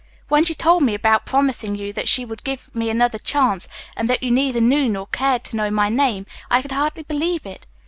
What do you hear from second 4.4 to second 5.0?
knew